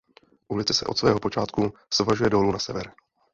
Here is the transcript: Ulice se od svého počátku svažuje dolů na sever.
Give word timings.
Ulice 0.47 0.73
se 0.73 0.85
od 0.85 0.97
svého 0.97 1.19
počátku 1.19 1.73
svažuje 1.93 2.29
dolů 2.29 2.51
na 2.51 2.59
sever. 2.59 2.91